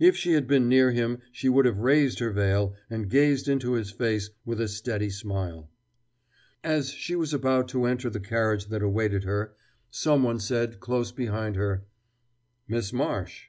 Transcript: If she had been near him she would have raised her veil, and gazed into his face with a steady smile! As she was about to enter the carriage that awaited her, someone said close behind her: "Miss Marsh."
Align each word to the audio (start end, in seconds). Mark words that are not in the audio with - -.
If 0.00 0.16
she 0.16 0.32
had 0.32 0.48
been 0.48 0.68
near 0.68 0.90
him 0.90 1.20
she 1.30 1.48
would 1.48 1.64
have 1.64 1.78
raised 1.78 2.18
her 2.18 2.32
veil, 2.32 2.74
and 2.90 3.08
gazed 3.08 3.46
into 3.46 3.74
his 3.74 3.92
face 3.92 4.30
with 4.44 4.60
a 4.60 4.66
steady 4.66 5.10
smile! 5.10 5.70
As 6.64 6.90
she 6.92 7.14
was 7.14 7.32
about 7.32 7.68
to 7.68 7.84
enter 7.84 8.10
the 8.10 8.18
carriage 8.18 8.66
that 8.66 8.82
awaited 8.82 9.22
her, 9.22 9.54
someone 9.88 10.40
said 10.40 10.80
close 10.80 11.12
behind 11.12 11.54
her: 11.54 11.84
"Miss 12.66 12.92
Marsh." 12.92 13.46